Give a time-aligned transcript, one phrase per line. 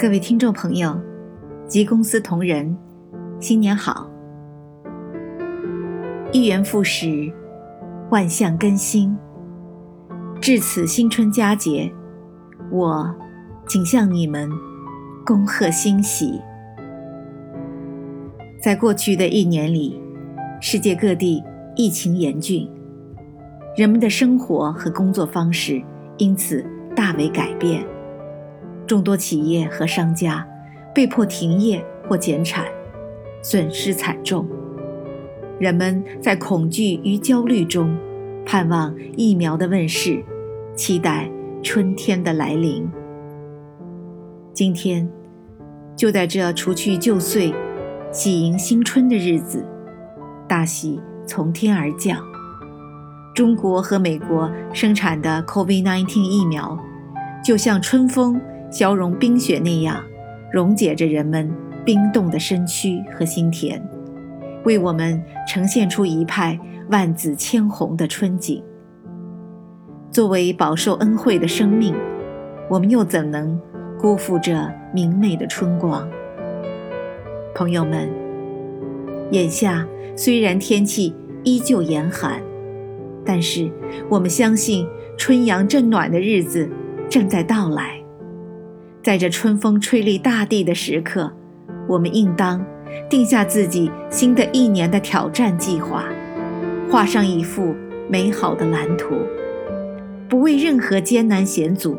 [0.00, 0.96] 各位听众朋友，
[1.66, 2.78] 及公司同仁，
[3.40, 4.08] 新年好！
[6.30, 7.32] 一元复始，
[8.08, 9.18] 万象更新。
[10.40, 11.92] 至此新春佳节，
[12.70, 13.12] 我
[13.66, 14.48] 谨向你们
[15.26, 16.40] 恭贺新喜。
[18.62, 20.00] 在过去的一年里，
[20.60, 21.42] 世界各地
[21.74, 22.70] 疫情严峻，
[23.76, 25.82] 人们的生活和工作方式
[26.18, 27.84] 因此大为改变。
[28.88, 30.44] 众多企业和商家
[30.94, 32.64] 被迫停业或减产，
[33.42, 34.48] 损失惨重。
[35.60, 37.94] 人们在恐惧与焦虑中，
[38.46, 40.24] 盼望疫苗的问世，
[40.74, 41.30] 期待
[41.62, 42.88] 春天的来临。
[44.54, 45.06] 今天，
[45.94, 47.52] 就在这除去旧岁、
[48.10, 49.62] 喜迎新春的日子，
[50.48, 52.24] 大喜从天而降。
[53.34, 56.78] 中国和美国生产的 COVID-19 疫苗，
[57.44, 58.40] 就像春风。
[58.70, 60.02] 消融冰雪那样，
[60.52, 61.50] 溶解着人们
[61.84, 63.82] 冰冻的身躯和心田，
[64.64, 66.58] 为我们呈现出一派
[66.90, 68.62] 万紫千红的春景。
[70.10, 71.94] 作为饱受恩惠的生命，
[72.68, 73.60] 我们又怎能
[73.98, 74.54] 辜负这
[74.92, 76.08] 明媚的春光？
[77.54, 78.08] 朋友们，
[79.30, 82.40] 眼下虽然天气依旧严寒，
[83.24, 83.70] 但是
[84.08, 86.68] 我们相信春阳正暖的日子
[87.08, 87.97] 正在到来。
[89.02, 91.32] 在这春风吹绿大地的时刻，
[91.88, 92.64] 我们应当
[93.08, 96.04] 定下自己新的一年的挑战计划，
[96.90, 97.74] 画上一幅
[98.10, 99.14] 美好的蓝图，
[100.28, 101.96] 不为任何艰难险阻，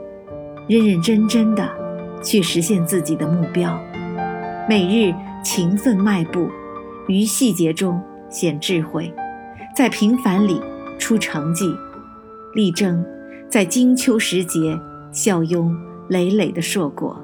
[0.68, 1.68] 认认真真的
[2.22, 3.80] 去实现自己的目标。
[4.68, 6.48] 每日勤奋迈步，
[7.08, 9.12] 于细节中显智慧，
[9.76, 10.62] 在平凡里
[11.00, 11.74] 出成绩，
[12.54, 13.04] 力争
[13.50, 14.78] 在金秋时节
[15.12, 15.89] 笑拥。
[16.10, 17.16] 累累的硕果，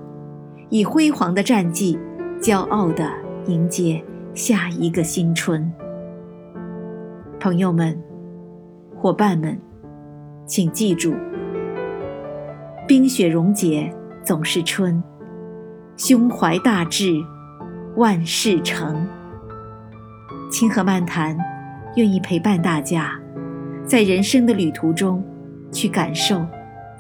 [0.70, 1.98] 以辉煌的战绩，
[2.40, 3.12] 骄傲地
[3.48, 4.02] 迎接
[4.36, 5.70] 下一个新春。
[7.40, 8.00] 朋友们，
[8.96, 9.60] 伙伴们，
[10.46, 11.16] 请记住：
[12.88, 13.92] 冰雪溶解
[14.24, 15.02] 总是春，
[15.98, 17.20] 胸怀大志，
[17.96, 19.08] 万事成。
[20.52, 21.36] 清河漫谈
[21.96, 23.20] 愿意陪伴大家，
[23.84, 25.24] 在人生的旅途中，
[25.72, 26.46] 去感受，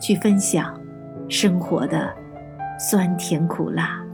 [0.02, 0.74] 去分享。
[1.28, 2.14] 生活的
[2.80, 4.05] 酸甜苦辣。